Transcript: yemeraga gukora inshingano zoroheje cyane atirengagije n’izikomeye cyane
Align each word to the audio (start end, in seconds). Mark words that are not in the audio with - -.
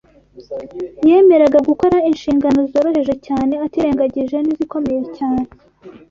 yemeraga 1.07 1.59
gukora 1.69 1.97
inshingano 2.09 2.59
zoroheje 2.71 3.13
cyane 3.27 3.53
atirengagije 3.65 4.37
n’izikomeye 4.41 5.01
cyane 5.17 5.43